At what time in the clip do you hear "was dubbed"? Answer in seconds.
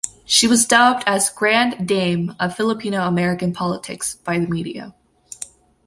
0.47-1.03